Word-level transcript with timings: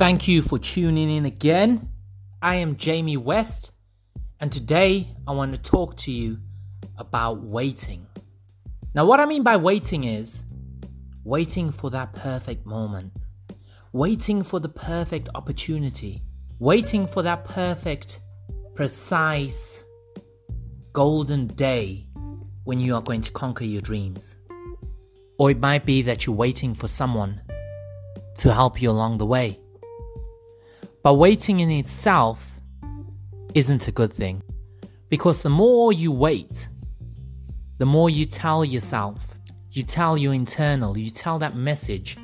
Thank 0.00 0.26
you 0.26 0.40
for 0.40 0.58
tuning 0.58 1.10
in 1.10 1.26
again. 1.26 1.90
I 2.40 2.54
am 2.54 2.76
Jamie 2.76 3.18
West, 3.18 3.70
and 4.40 4.50
today 4.50 5.14
I 5.28 5.32
want 5.32 5.54
to 5.54 5.60
talk 5.60 5.94
to 5.98 6.10
you 6.10 6.38
about 6.96 7.42
waiting. 7.42 8.06
Now, 8.94 9.04
what 9.04 9.20
I 9.20 9.26
mean 9.26 9.42
by 9.42 9.58
waiting 9.58 10.04
is 10.04 10.42
waiting 11.22 11.70
for 11.70 11.90
that 11.90 12.14
perfect 12.14 12.64
moment, 12.64 13.12
waiting 13.92 14.42
for 14.42 14.58
the 14.58 14.70
perfect 14.70 15.28
opportunity, 15.34 16.22
waiting 16.58 17.06
for 17.06 17.20
that 17.20 17.44
perfect, 17.44 18.20
precise, 18.74 19.84
golden 20.94 21.46
day 21.46 22.06
when 22.64 22.80
you 22.80 22.94
are 22.94 23.02
going 23.02 23.20
to 23.20 23.32
conquer 23.32 23.64
your 23.64 23.82
dreams. 23.82 24.36
Or 25.38 25.50
it 25.50 25.60
might 25.60 25.84
be 25.84 26.00
that 26.00 26.24
you're 26.24 26.34
waiting 26.34 26.72
for 26.72 26.88
someone 26.88 27.42
to 28.38 28.54
help 28.54 28.80
you 28.80 28.88
along 28.88 29.18
the 29.18 29.26
way. 29.26 29.59
But 31.02 31.14
waiting 31.14 31.60
in 31.60 31.70
itself 31.70 32.60
isn't 33.54 33.88
a 33.88 33.92
good 33.92 34.12
thing. 34.12 34.42
Because 35.08 35.42
the 35.42 35.50
more 35.50 35.92
you 35.92 36.12
wait, 36.12 36.68
the 37.78 37.86
more 37.86 38.10
you 38.10 38.26
tell 38.26 38.64
yourself, 38.64 39.26
you 39.72 39.82
tell 39.82 40.16
your 40.18 40.34
internal, 40.34 40.96
you 40.98 41.10
tell 41.10 41.38
that 41.38 41.54
message, 41.54 42.16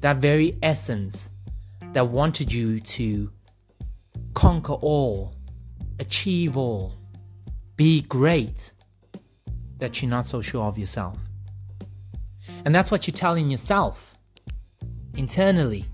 that 0.00 0.18
very 0.18 0.56
essence 0.62 1.30
that 1.92 2.08
wanted 2.08 2.52
you 2.52 2.80
to 2.80 3.30
conquer 4.34 4.74
all, 4.74 5.34
achieve 5.98 6.56
all, 6.56 6.94
be 7.76 8.02
great, 8.02 8.72
that 9.78 10.00
you're 10.00 10.10
not 10.10 10.28
so 10.28 10.40
sure 10.40 10.64
of 10.64 10.78
yourself. 10.78 11.18
And 12.64 12.74
that's 12.74 12.90
what 12.90 13.06
you're 13.06 13.14
telling 13.14 13.50
yourself 13.50 14.14
internally. 15.16 15.86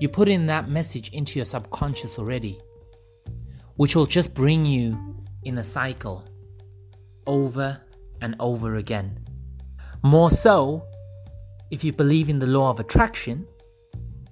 You 0.00 0.08
put 0.08 0.28
in 0.28 0.46
that 0.46 0.70
message 0.70 1.10
into 1.10 1.38
your 1.38 1.44
subconscious 1.44 2.18
already, 2.18 2.58
which 3.76 3.94
will 3.94 4.06
just 4.06 4.32
bring 4.32 4.64
you 4.64 4.98
in 5.44 5.58
a 5.58 5.64
cycle 5.64 6.24
over 7.26 7.78
and 8.22 8.34
over 8.40 8.76
again. 8.76 9.18
More 10.02 10.30
so, 10.30 10.86
if 11.70 11.84
you 11.84 11.92
believe 11.92 12.30
in 12.30 12.38
the 12.38 12.46
law 12.46 12.70
of 12.70 12.80
attraction, 12.80 13.46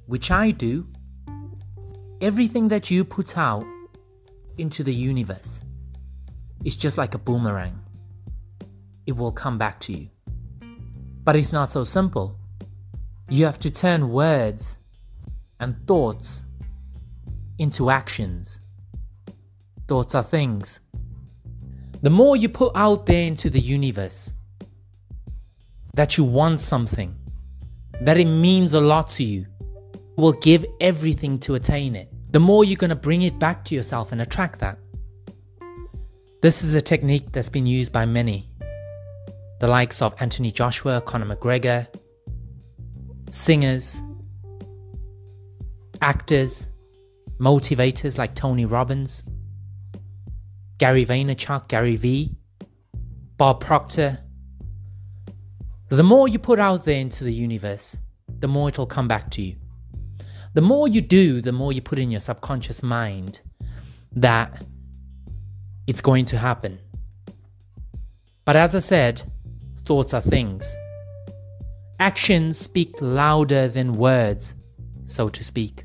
which 0.06 0.30
I 0.30 0.52
do, 0.52 0.88
everything 2.22 2.68
that 2.68 2.90
you 2.90 3.04
put 3.04 3.36
out 3.36 3.66
into 4.56 4.82
the 4.82 4.94
universe 4.94 5.60
is 6.64 6.76
just 6.76 6.96
like 6.96 7.14
a 7.14 7.18
boomerang. 7.18 7.78
It 9.06 9.12
will 9.12 9.32
come 9.32 9.58
back 9.58 9.80
to 9.80 9.92
you. 9.92 10.08
But 11.24 11.36
it's 11.36 11.52
not 11.52 11.70
so 11.72 11.84
simple. 11.84 12.38
You 13.28 13.44
have 13.44 13.58
to 13.58 13.70
turn 13.70 14.08
words 14.08 14.77
and 15.60 15.76
thoughts 15.86 16.42
into 17.58 17.90
actions. 17.90 18.60
Thoughts 19.88 20.14
are 20.14 20.22
things. 20.22 20.80
The 22.02 22.10
more 22.10 22.36
you 22.36 22.48
put 22.48 22.72
out 22.74 23.06
there 23.06 23.26
into 23.26 23.50
the 23.50 23.60
universe 23.60 24.34
that 25.94 26.16
you 26.16 26.24
want 26.24 26.60
something, 26.60 27.16
that 28.00 28.18
it 28.18 28.26
means 28.26 28.74
a 28.74 28.80
lot 28.80 29.10
to 29.10 29.24
you, 29.24 29.46
will 30.16 30.32
give 30.32 30.64
everything 30.80 31.38
to 31.40 31.54
attain 31.54 31.96
it. 31.96 32.08
The 32.30 32.40
more 32.40 32.64
you're 32.64 32.76
going 32.76 32.90
to 32.90 32.96
bring 32.96 33.22
it 33.22 33.38
back 33.38 33.64
to 33.66 33.74
yourself 33.74 34.12
and 34.12 34.20
attract 34.20 34.60
that. 34.60 34.78
This 36.40 36.62
is 36.62 36.74
a 36.74 36.80
technique 36.80 37.32
that's 37.32 37.48
been 37.48 37.66
used 37.66 37.90
by 37.90 38.06
many, 38.06 38.48
the 39.58 39.66
likes 39.66 40.00
of 40.00 40.14
Anthony 40.20 40.52
Joshua, 40.52 41.00
Conor 41.00 41.34
McGregor, 41.34 41.88
singers, 43.30 44.02
actors, 46.00 46.68
motivators 47.40 48.18
like 48.18 48.34
Tony 48.34 48.64
Robbins, 48.64 49.22
Gary 50.78 51.04
Vaynerchuk, 51.04 51.68
Gary 51.68 51.96
Vee, 51.96 52.36
Bob 53.36 53.60
Proctor. 53.60 54.18
The 55.88 56.02
more 56.02 56.28
you 56.28 56.38
put 56.38 56.58
out 56.58 56.84
there 56.84 57.00
into 57.00 57.24
the 57.24 57.32
universe, 57.32 57.96
the 58.40 58.48
more 58.48 58.68
it'll 58.68 58.86
come 58.86 59.08
back 59.08 59.30
to 59.32 59.42
you. 59.42 59.56
The 60.54 60.60
more 60.60 60.88
you 60.88 61.00
do, 61.00 61.40
the 61.40 61.52
more 61.52 61.72
you 61.72 61.80
put 61.80 61.98
in 61.98 62.10
your 62.10 62.20
subconscious 62.20 62.82
mind 62.82 63.40
that 64.12 64.64
it's 65.86 66.00
going 66.00 66.24
to 66.26 66.38
happen. 66.38 66.78
But 68.44 68.56
as 68.56 68.74
I 68.74 68.80
said, 68.80 69.22
thoughts 69.84 70.14
are 70.14 70.20
things. 70.20 70.66
Actions 72.00 72.58
speak 72.58 72.94
louder 73.00 73.68
than 73.68 73.92
words, 73.92 74.54
so 75.06 75.28
to 75.28 75.42
speak. 75.42 75.84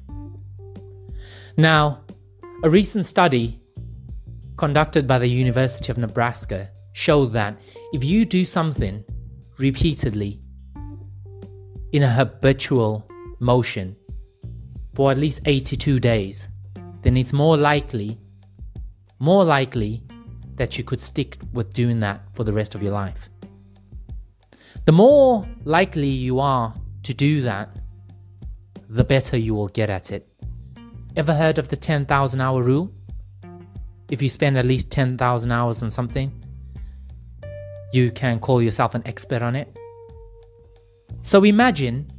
Now, 1.57 2.01
a 2.63 2.69
recent 2.69 3.05
study 3.05 3.61
conducted 4.57 5.05
by 5.05 5.19
the 5.19 5.27
University 5.27 5.91
of 5.91 5.97
Nebraska 5.97 6.69
showed 6.93 7.33
that 7.33 7.59
if 7.93 8.03
you 8.03 8.25
do 8.25 8.43
something 8.43 9.03
repeatedly 9.59 10.41
in 11.91 12.01
a 12.01 12.09
habitual 12.09 13.07
motion 13.39 13.95
for 14.95 15.11
at 15.11 15.17
least 15.17 15.41
82 15.45 15.99
days, 15.99 16.47
then 17.03 17.17
it's 17.17 17.33
more 17.33 17.55
likely, 17.55 18.17
more 19.19 19.43
likely 19.43 20.03
that 20.55 20.77
you 20.77 20.83
could 20.83 21.01
stick 21.01 21.37
with 21.53 21.73
doing 21.73 21.99
that 21.99 22.21
for 22.33 22.43
the 22.43 22.53
rest 22.53 22.73
of 22.73 22.81
your 22.81 22.93
life. 22.93 23.29
The 24.85 24.91
more 24.91 25.47
likely 25.65 26.07
you 26.07 26.39
are 26.39 26.73
to 27.03 27.13
do 27.13 27.41
that, 27.41 27.75
the 28.89 29.03
better 29.03 29.37
you 29.37 29.53
will 29.53 29.69
get 29.69 29.89
at 29.89 30.11
it. 30.11 30.32
Ever 31.15 31.33
heard 31.33 31.57
of 31.57 31.67
the 31.67 31.75
10,000 31.75 32.41
hour 32.41 32.63
rule? 32.63 32.91
if 34.13 34.21
you 34.21 34.29
spend 34.29 34.57
at 34.59 34.65
least 34.65 34.91
10,000 34.91 35.51
hours 35.51 35.81
on 35.81 35.89
something, 35.89 36.31
you 37.93 38.11
can 38.11 38.39
call 38.39 38.61
yourself 38.61 38.93
an 38.93 39.01
expert 39.05 39.41
on 39.41 39.55
it. 39.55 39.75
So 41.23 41.43
imagine 41.43 42.11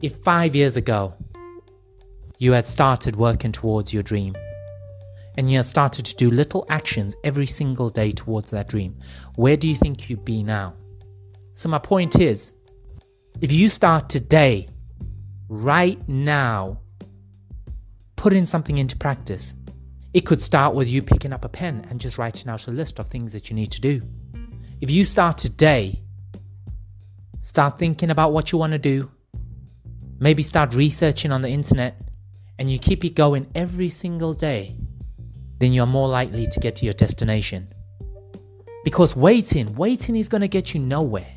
if 0.00 0.14
five 0.16 0.54
years 0.54 0.76
ago 0.76 1.14
you 2.38 2.52
had 2.52 2.68
started 2.68 3.16
working 3.16 3.50
towards 3.50 3.92
your 3.92 4.04
dream 4.04 4.36
and 5.36 5.50
you 5.50 5.56
had 5.56 5.66
started 5.66 6.04
to 6.06 6.14
do 6.14 6.30
little 6.30 6.64
actions 6.68 7.16
every 7.24 7.46
single 7.46 7.88
day 7.88 8.12
towards 8.12 8.52
that 8.52 8.68
dream. 8.68 8.96
Where 9.34 9.56
do 9.56 9.66
you 9.66 9.74
think 9.74 10.08
you'd 10.08 10.24
be 10.24 10.44
now? 10.44 10.74
So, 11.52 11.68
my 11.68 11.78
point 11.78 12.20
is 12.20 12.52
if 13.40 13.50
you 13.50 13.68
start 13.68 14.08
today, 14.08 14.68
right 15.48 16.00
now, 16.08 16.80
putting 18.18 18.46
something 18.46 18.78
into 18.78 18.96
practice, 18.96 19.54
it 20.12 20.26
could 20.26 20.42
start 20.42 20.74
with 20.74 20.88
you 20.88 21.00
picking 21.00 21.32
up 21.32 21.44
a 21.44 21.48
pen 21.48 21.86
and 21.88 22.00
just 22.00 22.18
writing 22.18 22.48
out 22.48 22.66
a 22.66 22.70
list 22.70 22.98
of 22.98 23.08
things 23.08 23.32
that 23.32 23.48
you 23.48 23.54
need 23.54 23.70
to 23.70 23.80
do. 23.80 24.02
If 24.80 24.90
you 24.90 25.04
start 25.04 25.38
today, 25.38 26.02
start 27.40 27.78
thinking 27.78 28.10
about 28.10 28.32
what 28.32 28.50
you 28.50 28.58
want 28.58 28.72
to 28.72 28.78
do, 28.78 29.08
maybe 30.18 30.42
start 30.42 30.74
researching 30.74 31.30
on 31.30 31.42
the 31.42 31.48
internet, 31.48 32.00
and 32.58 32.68
you 32.68 32.80
keep 32.80 33.04
it 33.04 33.14
going 33.14 33.46
every 33.54 33.88
single 33.88 34.34
day, 34.34 34.76
then 35.58 35.72
you're 35.72 35.86
more 35.86 36.08
likely 36.08 36.48
to 36.48 36.60
get 36.60 36.74
to 36.76 36.84
your 36.84 36.94
destination. 36.94 37.72
Because 38.82 39.14
waiting, 39.14 39.74
waiting 39.76 40.16
is 40.16 40.28
going 40.28 40.40
to 40.40 40.48
get 40.48 40.74
you 40.74 40.80
nowhere. 40.80 41.36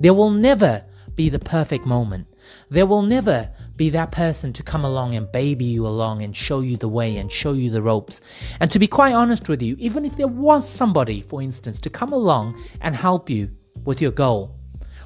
There 0.00 0.14
will 0.14 0.30
never 0.30 0.84
be 1.14 1.28
the 1.28 1.38
perfect 1.38 1.84
moment. 1.84 2.28
There 2.70 2.86
will 2.86 3.02
never 3.02 3.50
be 3.82 3.90
that 3.90 4.12
person 4.12 4.52
to 4.52 4.62
come 4.62 4.84
along 4.84 5.16
and 5.16 5.32
baby 5.32 5.64
you 5.64 5.84
along 5.84 6.22
and 6.22 6.36
show 6.36 6.60
you 6.60 6.76
the 6.76 6.88
way 6.88 7.16
and 7.16 7.32
show 7.32 7.52
you 7.52 7.68
the 7.68 7.82
ropes. 7.82 8.20
And 8.60 8.70
to 8.70 8.78
be 8.78 8.86
quite 8.86 9.12
honest 9.12 9.48
with 9.48 9.60
you, 9.60 9.74
even 9.80 10.04
if 10.04 10.16
there 10.16 10.28
was 10.28 10.68
somebody, 10.68 11.20
for 11.20 11.42
instance, 11.42 11.80
to 11.80 11.90
come 11.90 12.12
along 12.12 12.62
and 12.80 12.94
help 12.94 13.28
you 13.28 13.50
with 13.84 14.00
your 14.00 14.12
goal, 14.12 14.54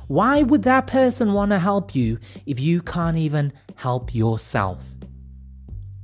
why 0.09 0.43
would 0.43 0.65
that 0.65 0.89
person 0.89 1.33
want 1.33 1.53
to 1.53 1.59
help 1.59 1.95
you 1.95 2.19
if 2.45 2.61
you 2.61 2.83
can't 2.83 3.17
even 3.17 3.51
help 3.77 4.15
yourself? 4.15 4.81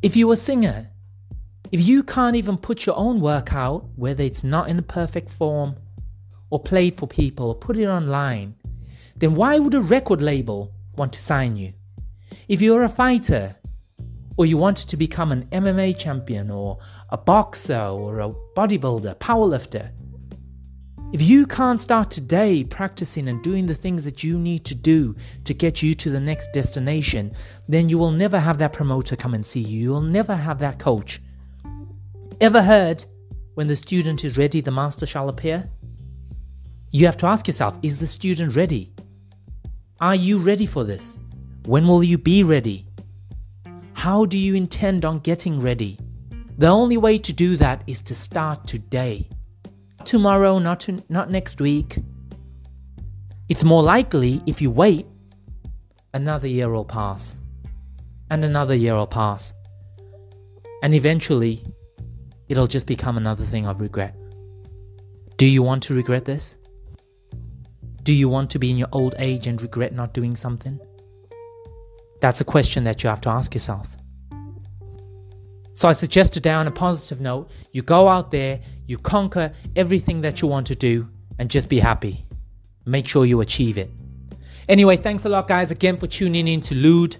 If 0.00 0.16
you're 0.16 0.32
a 0.32 0.36
singer, 0.50 0.88
if 1.72 1.80
you 1.82 2.02
can't 2.02 2.36
even 2.36 2.56
put 2.56 2.86
your 2.86 2.96
own 2.96 3.20
work 3.20 3.52
out, 3.52 3.84
whether 3.96 4.24
it's 4.24 4.42
not 4.42 4.70
in 4.70 4.78
the 4.78 4.82
perfect 5.00 5.28
form, 5.28 5.76
or 6.48 6.58
played 6.58 6.96
for 6.96 7.06
people, 7.06 7.48
or 7.48 7.54
put 7.54 7.76
it 7.76 7.86
online, 7.86 8.54
then 9.14 9.34
why 9.34 9.58
would 9.58 9.74
a 9.74 9.80
record 9.82 10.22
label 10.22 10.72
want 10.96 11.12
to 11.12 11.20
sign 11.20 11.58
you? 11.58 11.74
If 12.48 12.60
you're 12.60 12.82
a 12.82 12.88
fighter, 12.88 13.56
or 14.36 14.46
you 14.46 14.56
want 14.56 14.78
to 14.78 14.96
become 14.96 15.30
an 15.30 15.46
MMA 15.52 15.98
champion, 15.98 16.50
or 16.50 16.78
a 17.10 17.18
boxer, 17.18 17.78
or 17.78 18.20
a 18.20 18.32
bodybuilder, 18.56 19.16
powerlifter, 19.16 19.90
if 21.12 21.20
you 21.20 21.46
can't 21.46 21.78
start 21.78 22.10
today 22.10 22.64
practicing 22.64 23.28
and 23.28 23.42
doing 23.42 23.66
the 23.66 23.74
things 23.74 24.02
that 24.04 24.24
you 24.24 24.38
need 24.38 24.64
to 24.64 24.74
do 24.74 25.14
to 25.44 25.52
get 25.52 25.82
you 25.82 25.94
to 25.94 26.08
the 26.08 26.18
next 26.18 26.52
destination, 26.52 27.34
then 27.68 27.90
you 27.90 27.98
will 27.98 28.10
never 28.10 28.40
have 28.40 28.56
that 28.58 28.72
promoter 28.72 29.14
come 29.14 29.34
and 29.34 29.44
see 29.44 29.60
you. 29.60 29.80
You'll 29.80 30.00
never 30.00 30.34
have 30.34 30.58
that 30.60 30.78
coach. 30.78 31.20
Ever 32.40 32.62
heard 32.62 33.04
when 33.54 33.68
the 33.68 33.76
student 33.76 34.24
is 34.24 34.38
ready, 34.38 34.62
the 34.62 34.70
master 34.70 35.04
shall 35.04 35.28
appear? 35.28 35.68
You 36.90 37.04
have 37.06 37.18
to 37.18 37.26
ask 37.26 37.46
yourself 37.46 37.78
is 37.82 37.98
the 37.98 38.06
student 38.06 38.56
ready? 38.56 38.94
Are 40.00 40.14
you 40.14 40.38
ready 40.38 40.64
for 40.64 40.82
this? 40.82 41.18
When 41.64 41.86
will 41.86 42.02
you 42.02 42.18
be 42.18 42.42
ready? 42.42 42.86
How 43.92 44.24
do 44.24 44.36
you 44.36 44.56
intend 44.56 45.04
on 45.04 45.20
getting 45.20 45.60
ready? 45.60 45.96
The 46.58 46.66
only 46.66 46.96
way 46.96 47.18
to 47.18 47.32
do 47.32 47.56
that 47.56 47.84
is 47.86 48.00
to 48.02 48.16
start 48.16 48.66
today. 48.66 49.28
Tomorrow, 50.04 50.58
not, 50.58 50.80
to, 50.80 51.02
not 51.08 51.30
next 51.30 51.60
week. 51.60 51.98
It's 53.48 53.62
more 53.62 53.82
likely 53.82 54.42
if 54.44 54.60
you 54.60 54.72
wait, 54.72 55.06
another 56.12 56.48
year 56.48 56.68
will 56.68 56.84
pass, 56.84 57.36
and 58.28 58.44
another 58.44 58.74
year 58.74 58.94
will 58.96 59.06
pass, 59.06 59.52
and 60.82 60.94
eventually 60.94 61.64
it'll 62.48 62.66
just 62.66 62.86
become 62.86 63.16
another 63.16 63.44
thing 63.44 63.66
of 63.66 63.80
regret. 63.80 64.16
Do 65.36 65.46
you 65.46 65.62
want 65.62 65.84
to 65.84 65.94
regret 65.94 66.24
this? 66.24 66.56
Do 68.02 68.12
you 68.12 68.28
want 68.28 68.50
to 68.50 68.58
be 68.58 68.70
in 68.70 68.78
your 68.78 68.88
old 68.90 69.14
age 69.18 69.46
and 69.46 69.62
regret 69.62 69.94
not 69.94 70.12
doing 70.12 70.34
something? 70.34 70.80
That's 72.22 72.40
a 72.40 72.44
question 72.44 72.84
that 72.84 73.02
you 73.02 73.08
have 73.10 73.20
to 73.22 73.30
ask 73.30 73.52
yourself. 73.52 73.88
So 75.74 75.88
I 75.88 75.92
suggest 75.92 76.32
today 76.32 76.52
on 76.52 76.68
a 76.68 76.70
positive 76.70 77.20
note, 77.20 77.50
you 77.72 77.82
go 77.82 78.08
out 78.08 78.30
there, 78.30 78.60
you 78.86 78.96
conquer 78.96 79.52
everything 79.74 80.20
that 80.20 80.40
you 80.40 80.46
want 80.46 80.68
to 80.68 80.76
do, 80.76 81.08
and 81.40 81.50
just 81.50 81.68
be 81.68 81.80
happy. 81.80 82.24
Make 82.86 83.08
sure 83.08 83.24
you 83.24 83.40
achieve 83.40 83.76
it. 83.76 83.90
Anyway, 84.68 84.96
thanks 84.98 85.24
a 85.24 85.28
lot, 85.28 85.48
guys, 85.48 85.72
again 85.72 85.96
for 85.96 86.06
tuning 86.06 86.46
in 86.46 86.60
to 86.60 86.76
Lude. 86.76 87.16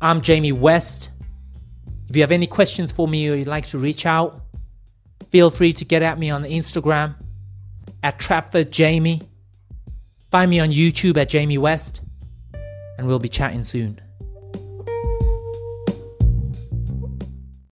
I'm 0.00 0.22
Jamie 0.22 0.50
West. 0.50 1.10
If 2.08 2.16
you 2.16 2.22
have 2.22 2.32
any 2.32 2.48
questions 2.48 2.90
for 2.90 3.06
me 3.06 3.28
or 3.28 3.36
you'd 3.36 3.46
like 3.46 3.66
to 3.68 3.78
reach 3.78 4.06
out, 4.06 4.40
feel 5.30 5.52
free 5.52 5.72
to 5.74 5.84
get 5.84 6.02
at 6.02 6.18
me 6.18 6.30
on 6.30 6.42
Instagram 6.42 7.14
at 8.02 8.18
Trapford 8.18 8.72
Jamie. 8.72 9.22
Find 10.32 10.50
me 10.50 10.58
on 10.58 10.70
YouTube 10.70 11.16
at 11.16 11.28
Jamie 11.28 11.58
West, 11.58 12.00
and 12.98 13.06
we'll 13.06 13.18
be 13.18 13.28
chatting 13.28 13.64
soon. 13.64 14.00